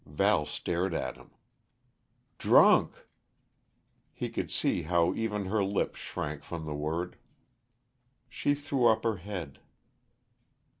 Val 0.07 0.47
stared 0.47 0.95
at 0.95 1.15
him. 1.15 1.29
"Drunk!" 2.39 3.05
He 4.15 4.31
could 4.31 4.49
see 4.49 4.81
how 4.81 5.13
even 5.13 5.45
her 5.45 5.63
lips 5.63 5.99
shrank 5.99 6.43
from 6.43 6.65
the 6.65 6.73
word. 6.73 7.17
She 8.27 8.55
threw 8.55 8.87
up 8.87 9.03
her 9.03 9.17
head. 9.17 9.59